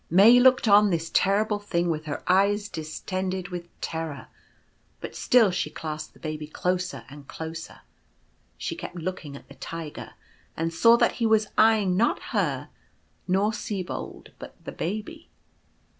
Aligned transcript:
May 0.09 0.39
looked 0.39 0.67
on 0.67 0.89
this 0.89 1.11
terrible 1.13 1.59
thing 1.59 1.87
with 1.91 2.05
her 2.05 2.23
eyes 2.25 2.67
dis 2.69 3.01
On 3.01 3.05
Guard. 3.05 3.23
181 3.33 3.51
tended 3.51 3.51
with 3.51 3.81
terror; 3.81 4.27
but 4.99 5.15
still 5.15 5.51
she 5.51 5.69
clasped 5.69 6.15
the 6.15 6.19
Baby 6.19 6.47
closer 6.47 7.05
and 7.07 7.27
closer. 7.27 7.81
She 8.57 8.75
kept 8.75 8.95
looking 8.95 9.35
at 9.35 9.47
the 9.47 9.53
Tiger, 9.53 10.13
and 10.57 10.73
saw 10.73 10.97
that 10.97 11.11
he 11.21 11.27
was 11.27 11.45
eyeing 11.55 11.95
not 11.97 12.19
her 12.33 12.69
nor 13.27 13.51
Sibold, 13.53 14.31
but 14.39 14.55
the 14.65 14.71
Baby. 14.71 15.29